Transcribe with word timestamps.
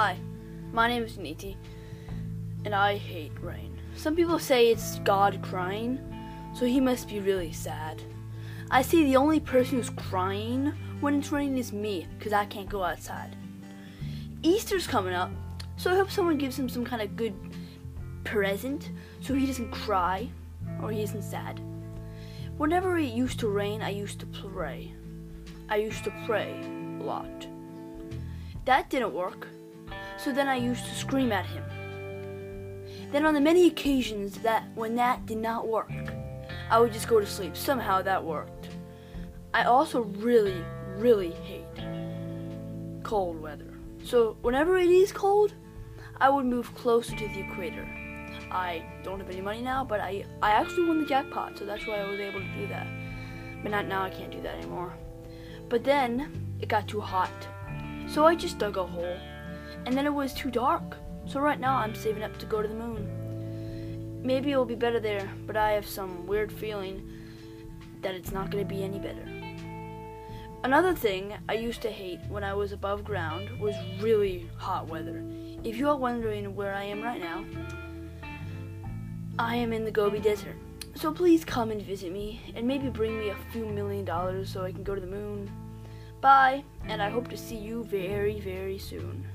Hi, 0.00 0.16
my 0.72 0.86
name 0.86 1.02
is 1.02 1.18
Niti, 1.18 1.56
and 2.64 2.72
I 2.72 2.96
hate 2.96 3.32
rain. 3.42 3.76
Some 3.96 4.14
people 4.14 4.38
say 4.38 4.68
it's 4.68 5.00
God 5.00 5.40
crying, 5.42 5.98
so 6.54 6.66
he 6.66 6.80
must 6.80 7.08
be 7.08 7.18
really 7.18 7.50
sad. 7.50 8.00
I 8.70 8.80
see 8.80 9.02
the 9.02 9.16
only 9.16 9.40
person 9.40 9.78
who's 9.78 9.90
crying 9.90 10.72
when 11.00 11.16
it's 11.16 11.32
raining 11.32 11.58
is 11.58 11.72
me, 11.72 12.06
because 12.16 12.32
I 12.32 12.44
can't 12.44 12.68
go 12.68 12.84
outside. 12.84 13.34
Easter's 14.44 14.86
coming 14.86 15.14
up, 15.14 15.32
so 15.76 15.90
I 15.90 15.96
hope 15.96 16.12
someone 16.12 16.38
gives 16.38 16.56
him 16.56 16.68
some 16.68 16.84
kind 16.84 17.02
of 17.02 17.16
good 17.16 17.34
present 18.22 18.92
so 19.20 19.34
he 19.34 19.46
doesn't 19.46 19.72
cry 19.72 20.30
or 20.80 20.92
he 20.92 21.02
isn't 21.02 21.24
sad. 21.24 21.60
Whenever 22.56 22.98
it 22.98 23.06
used 23.06 23.40
to 23.40 23.48
rain, 23.48 23.82
I 23.82 23.90
used 23.90 24.20
to 24.20 24.26
pray. 24.26 24.94
I 25.68 25.74
used 25.78 26.04
to 26.04 26.12
pray 26.24 26.54
a 27.00 27.02
lot. 27.02 27.48
That 28.64 28.90
didn't 28.90 29.12
work, 29.12 29.48
so 30.16 30.32
then 30.32 30.48
I 30.48 30.56
used 30.56 30.84
to 30.84 30.94
scream 30.94 31.32
at 31.32 31.46
him. 31.46 31.64
Then 33.12 33.24
on 33.24 33.34
the 33.34 33.40
many 33.40 33.66
occasions 33.66 34.38
that 34.38 34.64
when 34.74 34.94
that 34.96 35.26
did 35.26 35.38
not 35.38 35.66
work, 35.66 35.90
I 36.70 36.78
would 36.78 36.92
just 36.92 37.08
go 37.08 37.20
to 37.20 37.26
sleep. 37.26 37.56
Somehow 37.56 38.02
that 38.02 38.22
worked. 38.22 38.68
I 39.54 39.64
also 39.64 40.02
really, 40.02 40.62
really 40.96 41.30
hate 41.30 41.64
cold 43.02 43.40
weather. 43.40 43.72
So 44.04 44.36
whenever 44.42 44.76
it 44.76 44.90
is 44.90 45.12
cold, 45.12 45.54
I 46.20 46.28
would 46.28 46.44
move 46.44 46.74
closer 46.74 47.16
to 47.16 47.28
the 47.28 47.40
equator. 47.40 47.88
I 48.50 48.84
don't 49.02 49.20
have 49.20 49.30
any 49.30 49.40
money 49.40 49.62
now, 49.62 49.84
but 49.84 50.00
I, 50.00 50.24
I 50.42 50.50
actually 50.50 50.86
won 50.86 51.00
the 51.00 51.06
jackpot, 51.06 51.58
so 51.58 51.64
that's 51.64 51.86
why 51.86 52.00
I 52.00 52.06
was 52.08 52.20
able 52.20 52.40
to 52.40 52.54
do 52.54 52.66
that. 52.68 52.86
But 53.62 53.72
not 53.72 53.86
now, 53.86 54.02
I 54.02 54.10
can't 54.10 54.30
do 54.30 54.40
that 54.42 54.56
anymore. 54.56 54.92
But 55.68 55.84
then 55.84 56.56
it 56.60 56.68
got 56.68 56.86
too 56.86 57.00
hot, 57.00 57.30
so 58.08 58.26
I 58.26 58.34
just 58.34 58.58
dug 58.58 58.76
a 58.76 58.84
hole. 58.84 59.18
And 59.88 59.96
then 59.96 60.04
it 60.04 60.12
was 60.12 60.34
too 60.34 60.50
dark, 60.50 60.98
so 61.24 61.40
right 61.40 61.58
now 61.58 61.76
I'm 61.76 61.94
saving 61.94 62.22
up 62.22 62.36
to 62.40 62.44
go 62.44 62.60
to 62.60 62.68
the 62.68 62.74
moon. 62.74 64.20
Maybe 64.22 64.52
it 64.52 64.56
will 64.58 64.66
be 64.66 64.74
better 64.74 65.00
there, 65.00 65.26
but 65.46 65.56
I 65.56 65.70
have 65.70 65.86
some 65.86 66.26
weird 66.26 66.52
feeling 66.52 67.10
that 68.02 68.14
it's 68.14 68.30
not 68.30 68.50
going 68.50 68.62
to 68.62 68.68
be 68.68 68.84
any 68.84 68.98
better. 68.98 69.26
Another 70.62 70.94
thing 70.94 71.32
I 71.48 71.54
used 71.54 71.80
to 71.80 71.90
hate 71.90 72.20
when 72.28 72.44
I 72.44 72.52
was 72.52 72.72
above 72.72 73.02
ground 73.02 73.48
was 73.60 73.74
really 73.98 74.50
hot 74.58 74.88
weather. 74.88 75.24
If 75.64 75.78
you 75.78 75.88
are 75.88 75.96
wondering 75.96 76.54
where 76.54 76.74
I 76.74 76.84
am 76.84 77.00
right 77.00 77.18
now, 77.18 77.46
I 79.38 79.56
am 79.56 79.72
in 79.72 79.86
the 79.86 79.90
Gobi 79.90 80.20
Desert. 80.20 80.56
So 80.96 81.14
please 81.14 81.46
come 81.46 81.70
and 81.70 81.80
visit 81.80 82.12
me 82.12 82.42
and 82.54 82.68
maybe 82.68 82.90
bring 82.90 83.18
me 83.18 83.30
a 83.30 83.52
few 83.52 83.64
million 83.64 84.04
dollars 84.04 84.52
so 84.52 84.64
I 84.64 84.70
can 84.70 84.82
go 84.82 84.94
to 84.94 85.00
the 85.00 85.06
moon. 85.06 85.50
Bye, 86.20 86.62
and 86.88 87.00
I 87.00 87.08
hope 87.08 87.28
to 87.28 87.38
see 87.38 87.56
you 87.56 87.84
very, 87.84 88.38
very 88.40 88.76
soon. 88.76 89.26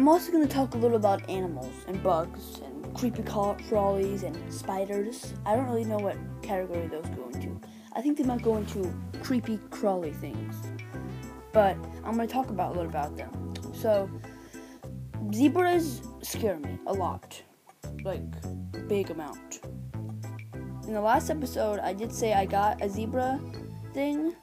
I'm 0.00 0.08
also 0.08 0.32
going 0.32 0.48
to 0.48 0.52
talk 0.52 0.72
a 0.72 0.78
little 0.78 0.96
about 0.96 1.28
animals 1.28 1.74
and 1.86 2.02
bugs 2.02 2.62
and 2.64 2.94
creepy 2.94 3.22
crawlies 3.22 4.22
and 4.22 4.34
spiders. 4.50 5.34
I 5.44 5.54
don't 5.54 5.66
really 5.66 5.84
know 5.84 5.98
what 5.98 6.16
category 6.40 6.86
those 6.86 7.04
go 7.10 7.28
into. 7.28 7.60
I 7.92 8.00
think 8.00 8.16
they 8.16 8.24
might 8.24 8.40
go 8.40 8.56
into 8.56 8.94
creepy 9.22 9.58
crawly 9.68 10.12
things. 10.12 10.56
But 11.52 11.76
I'm 12.02 12.14
going 12.14 12.26
to 12.26 12.32
talk 12.32 12.48
about 12.48 12.70
a 12.70 12.78
little 12.78 12.88
about 12.88 13.14
them. 13.14 13.52
So, 13.74 14.08
zebras 15.34 16.00
scare 16.22 16.58
me 16.58 16.78
a 16.86 16.94
lot. 16.94 17.42
Like, 18.02 18.22
big 18.88 19.10
amount. 19.10 19.60
In 20.86 20.94
the 20.94 21.02
last 21.02 21.28
episode, 21.28 21.78
I 21.78 21.92
did 21.92 22.10
say 22.10 22.32
I 22.32 22.46
got 22.46 22.82
a 22.82 22.88
zebra 22.88 23.38
thing. 23.92 24.34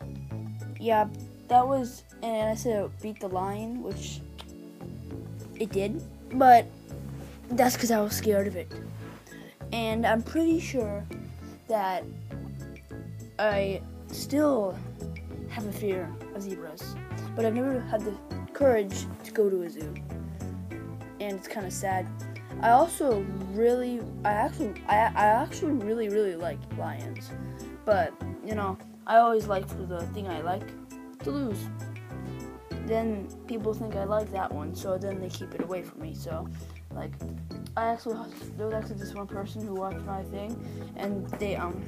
Yeah, 0.79 1.07
that 1.47 1.67
was, 1.67 2.03
and 2.21 2.47
I 2.47 2.53
said 2.53 2.91
beat 3.01 3.19
the 3.19 3.29
lion, 3.29 3.81
which 3.81 4.21
it 5.59 5.71
did. 5.71 6.01
But 6.33 6.65
that's 7.49 7.75
because 7.75 7.91
I 7.91 8.01
was 8.01 8.13
scared 8.13 8.47
of 8.47 8.55
it. 8.55 8.71
And 9.71 10.05
I'm 10.05 10.21
pretty 10.21 10.59
sure 10.59 11.05
that 11.67 12.03
I 13.39 13.81
still 14.11 14.77
have 15.49 15.65
a 15.65 15.71
fear 15.71 16.09
of 16.35 16.41
zebras, 16.41 16.95
but 17.35 17.45
I've 17.45 17.53
never 17.53 17.79
had 17.81 18.01
the 18.01 18.13
courage 18.53 19.05
to 19.23 19.31
go 19.31 19.49
to 19.49 19.63
a 19.63 19.69
zoo, 19.69 19.93
and 21.19 21.37
it's 21.37 21.47
kind 21.47 21.65
of 21.65 21.73
sad. 21.73 22.07
I 22.61 22.71
also 22.71 23.25
really, 23.53 24.01
I 24.25 24.31
actually, 24.31 24.81
I, 24.87 24.95
I 24.95 25.25
actually 25.25 25.73
really, 25.73 26.09
really 26.09 26.35
like 26.35 26.57
lions, 26.77 27.29
but 27.85 28.13
you 28.45 28.55
know, 28.55 28.77
I 29.05 29.17
always 29.17 29.47
like 29.47 29.67
for 29.67 29.83
the 29.83 30.01
thing 30.07 30.27
I 30.27 30.41
like 30.41 30.67
to 31.19 31.31
lose. 31.31 31.67
Then 32.87 33.27
people 33.47 33.73
think 33.73 33.95
I 33.95 34.05
like 34.05 34.31
that 34.31 34.51
one, 34.51 34.73
so 34.73 34.97
then 34.97 35.19
they 35.19 35.29
keep 35.29 35.53
it 35.53 35.61
away 35.61 35.83
from 35.83 36.01
me. 36.01 36.15
So, 36.15 36.47
like, 36.95 37.11
I 37.75 37.87
actually 37.87 38.17
there 38.55 38.67
was 38.67 38.75
actually 38.75 38.95
this 38.95 39.13
one 39.13 39.27
person 39.27 39.67
who 39.67 39.73
watched 39.73 40.05
my 40.05 40.23
thing, 40.23 40.55
and 40.95 41.27
they 41.31 41.57
um 41.57 41.83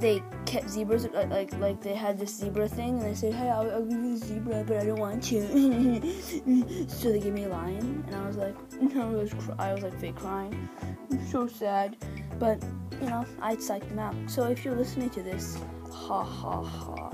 they 0.00 0.22
kept 0.46 0.70
zebras 0.70 1.06
like 1.12 1.30
like, 1.30 1.52
like 1.58 1.80
they 1.82 1.94
had 1.94 2.18
this 2.18 2.36
zebra 2.36 2.68
thing 2.68 2.98
and 2.98 3.02
they 3.02 3.14
said 3.14 3.34
hey 3.34 3.48
I'll, 3.48 3.70
I'll 3.70 3.84
give 3.84 4.00
you 4.00 4.14
a 4.14 4.16
zebra 4.16 4.64
but 4.64 4.76
I 4.76 4.84
don't 4.84 4.98
want 4.98 5.22
to 5.24 5.40
so 6.88 7.10
they 7.10 7.18
gave 7.18 7.32
me 7.32 7.44
a 7.44 7.48
lion 7.48 8.04
and 8.06 8.14
I 8.14 8.26
was 8.26 8.36
like 8.36 8.54
I 8.96 9.04
was 9.06 9.32
I 9.58 9.74
was 9.74 9.82
like 9.82 9.98
fake 10.00 10.16
crying. 10.16 10.68
I'm 11.10 11.26
so 11.30 11.46
sad. 11.46 11.96
But 12.38 12.62
you 13.00 13.08
know 13.08 13.26
I'd 13.42 13.62
psych 13.62 13.88
them 13.88 13.98
out. 13.98 14.14
So 14.26 14.44
if 14.44 14.64
you're 14.64 14.76
listening 14.76 15.10
to 15.10 15.22
this 15.22 15.58
ha 15.90 16.22
ha 16.22 16.62
ha 16.62 17.10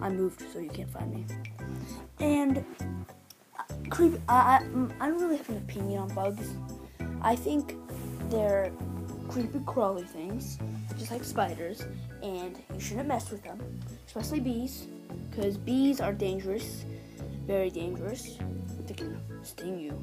I 0.00 0.08
moved 0.10 0.42
so 0.52 0.58
you 0.58 0.70
can't 0.70 0.90
find 0.90 1.14
me 1.14 1.24
and 2.20 2.64
creep 3.90 4.14
I, 4.28 4.34
I, 4.34 4.56
I 5.00 5.08
don't 5.08 5.20
really 5.20 5.36
have 5.36 5.48
an 5.48 5.58
opinion 5.58 6.00
on 6.00 6.14
bugs 6.14 6.54
I 7.22 7.34
think 7.34 7.76
they're 8.30 8.70
creepy 9.28 9.60
crawly 9.66 10.04
things, 10.04 10.58
just 10.96 11.10
like 11.10 11.24
spiders, 11.24 11.86
and 12.22 12.56
you 12.72 12.80
shouldn't 12.80 13.08
mess 13.08 13.30
with 13.30 13.42
them, 13.42 13.60
especially 14.06 14.40
bees, 14.40 14.86
because 15.30 15.56
bees 15.56 16.00
are 16.00 16.12
dangerous, 16.12 16.84
very 17.46 17.70
dangerous. 17.70 18.38
They 18.86 18.94
can 18.94 19.20
sting 19.42 19.78
you. 19.78 20.00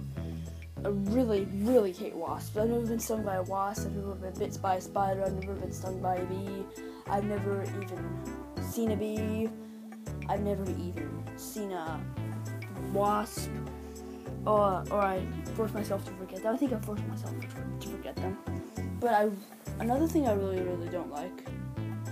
I 0.83 0.89
really, 0.89 1.47
really 1.53 1.93
hate 1.93 2.13
wasps. 2.13 2.57
I've 2.57 2.69
never 2.69 2.85
been 2.85 2.99
stung 2.99 3.23
by 3.23 3.35
a 3.35 3.43
wasp. 3.43 3.85
I've 3.85 3.95
never 3.95 4.15
been 4.15 4.33
bit 4.33 4.61
by 4.61 4.75
a 4.75 4.81
spider. 4.81 5.23
I've 5.23 5.33
never 5.33 5.53
been 5.53 5.71
stung 5.71 6.01
by 6.01 6.17
a 6.17 6.25
bee. 6.25 6.65
I've 7.09 7.23
never 7.23 7.63
even 7.63 8.61
seen 8.61 8.91
a 8.91 8.97
bee. 8.97 9.49
I've 10.29 10.41
never 10.41 10.63
even 10.71 11.23
seen 11.37 11.71
a 11.71 11.99
wasp. 12.93 13.49
Or, 14.45 14.83
I 14.91 15.25
forced 15.55 15.73
myself 15.73 16.03
to 16.05 16.11
forget 16.13 16.43
them. 16.43 16.53
I 16.53 16.57
think 16.57 16.73
I 16.73 16.79
forced 16.79 17.05
myself 17.07 17.33
to 17.79 17.87
forget 17.87 18.15
them. 18.17 18.37
But 18.99 19.13
I, 19.13 19.29
another 19.79 20.07
thing 20.07 20.27
I 20.27 20.33
really, 20.33 20.61
really 20.61 20.89
don't 20.89 21.11
like. 21.11 21.47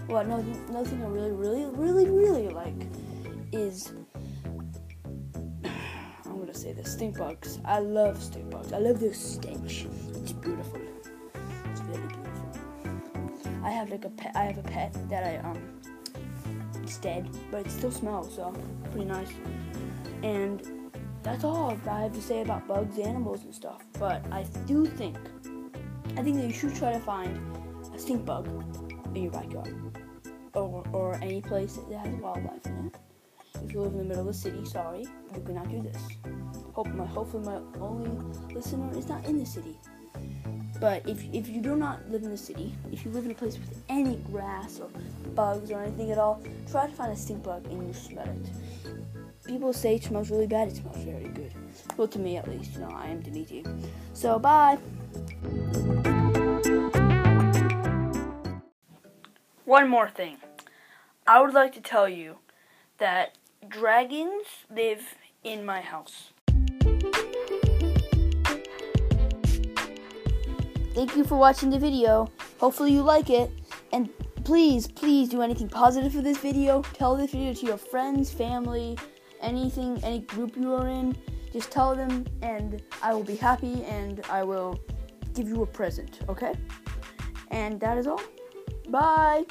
Well, 0.07 0.21
another, 0.21 0.43
another 0.69 0.89
thing 0.89 1.03
I 1.03 1.07
really, 1.07 1.31
really, 1.31 1.65
really, 1.65 2.09
really 2.09 2.49
like 2.49 2.75
is 3.51 3.93
I'm 6.25 6.39
gonna 6.39 6.53
say 6.53 6.73
this 6.73 6.93
stink 6.93 7.17
bugs. 7.17 7.59
I 7.65 7.79
love 7.79 8.21
stink 8.21 8.49
bugs. 8.49 8.73
I 8.73 8.77
love 8.77 8.99
their 8.99 9.13
stench. 9.13 9.87
It's 10.15 10.31
beautiful. 10.31 10.81
It's 11.69 11.79
very 11.81 12.07
beautiful. 12.07 12.31
I 13.63 13.71
have 13.71 13.89
like 13.89 14.05
a 14.05 14.09
pet. 14.09 14.31
I 14.35 14.43
have 14.43 14.57
a 14.57 14.63
pet 14.63 14.95
that 15.09 15.23
I 15.23 15.37
um. 15.47 15.80
It's 16.91 16.99
dead, 16.99 17.29
but 17.49 17.65
it 17.65 17.71
still 17.71 17.89
smells, 17.89 18.35
so 18.35 18.53
pretty 18.91 19.05
nice. 19.05 19.29
And 20.23 20.91
that's 21.23 21.45
all 21.45 21.79
I 21.89 22.01
have 22.01 22.11
to 22.11 22.21
say 22.21 22.41
about 22.41 22.67
bugs, 22.67 22.99
animals, 22.99 23.45
and 23.45 23.55
stuff. 23.55 23.81
But 23.97 24.25
I 24.29 24.43
do 24.67 24.85
think 24.85 25.15
I 26.17 26.21
think 26.21 26.35
that 26.35 26.47
you 26.47 26.51
should 26.51 26.75
try 26.75 26.91
to 26.91 26.99
find 26.99 27.39
a 27.95 27.97
stink 27.97 28.25
bug 28.25 28.45
in 29.15 29.23
your 29.23 29.31
backyard 29.31 29.73
or, 30.53 30.83
or 30.91 31.15
any 31.21 31.39
place 31.39 31.79
that 31.87 31.97
has 31.97 32.13
wildlife 32.19 32.65
in 32.65 32.87
it. 32.87 32.97
If 33.63 33.73
you 33.73 33.79
live 33.79 33.93
in 33.93 33.99
the 33.99 34.03
middle 34.03 34.27
of 34.27 34.27
the 34.27 34.33
city, 34.33 34.65
sorry, 34.65 35.07
you 35.33 35.41
cannot 35.45 35.69
do 35.69 35.81
this. 35.81 36.01
Hope 36.73 36.89
my, 36.89 37.05
hopefully 37.05 37.45
my 37.45 37.61
only 37.79 38.11
listener 38.53 38.91
is 38.97 39.07
not 39.07 39.23
in 39.23 39.37
the 39.37 39.45
city. 39.45 39.79
But 40.81 41.07
if, 41.07 41.23
if 41.31 41.47
you 41.47 41.61
do 41.61 41.75
not 41.75 42.09
live 42.09 42.23
in 42.23 42.31
the 42.31 42.37
city, 42.37 42.73
if 42.91 43.05
you 43.05 43.11
live 43.11 43.25
in 43.25 43.31
a 43.31 43.35
place 43.35 43.59
with 43.59 43.83
any 43.87 44.15
grass 44.31 44.79
or 44.79 44.89
bugs 45.35 45.69
or 45.69 45.83
anything 45.83 46.11
at 46.11 46.17
all, 46.17 46.41
try 46.71 46.87
to 46.87 46.91
find 46.91 47.11
a 47.11 47.15
stink 47.15 47.43
bug 47.43 47.63
and 47.67 47.87
you 47.87 47.93
smell 47.93 48.25
it. 48.25 48.49
People 49.45 49.73
say 49.73 49.97
it 49.97 50.03
smells 50.03 50.31
really 50.31 50.47
bad, 50.47 50.69
it 50.69 50.77
smells 50.77 50.97
very 51.03 51.27
good. 51.27 51.53
Well, 51.97 52.07
to 52.07 52.17
me 52.17 52.37
at 52.37 52.47
least, 52.47 52.73
you 52.73 52.79
know, 52.79 52.89
I 52.89 53.05
am 53.09 53.21
Dimitri. 53.21 53.63
So, 54.13 54.39
bye! 54.39 54.79
One 59.65 59.87
more 59.87 60.09
thing. 60.09 60.37
I 61.27 61.41
would 61.41 61.53
like 61.53 61.73
to 61.73 61.81
tell 61.81 62.09
you 62.09 62.37
that 62.97 63.37
dragons 63.69 64.47
live 64.75 65.13
in 65.43 65.63
my 65.63 65.81
house. 65.81 66.31
Thank 70.93 71.15
you 71.15 71.23
for 71.23 71.37
watching 71.37 71.69
the 71.69 71.79
video. 71.79 72.29
Hopefully 72.59 72.91
you 72.91 73.01
like 73.01 73.29
it. 73.29 73.51
And 73.91 74.09
please, 74.43 74.87
please 74.87 75.29
do 75.29 75.41
anything 75.41 75.69
positive 75.69 76.13
for 76.13 76.21
this 76.21 76.37
video. 76.37 76.81
Tell 76.93 77.15
this 77.15 77.31
video 77.31 77.53
to 77.53 77.65
your 77.65 77.77
friends, 77.77 78.31
family, 78.31 78.97
anything, 79.41 80.03
any 80.03 80.19
group 80.19 80.55
you 80.55 80.73
are 80.73 80.87
in. 80.87 81.15
Just 81.51 81.71
tell 81.71 81.95
them, 81.95 82.25
and 82.41 82.81
I 83.01 83.13
will 83.13 83.23
be 83.23 83.35
happy, 83.35 83.83
and 83.83 84.21
I 84.29 84.43
will 84.43 84.79
give 85.33 85.47
you 85.47 85.63
a 85.63 85.65
present, 85.65 86.19
okay? 86.29 86.53
And 87.49 87.79
that 87.81 87.97
is 87.97 88.07
all. 88.07 88.21
Bye. 88.89 89.43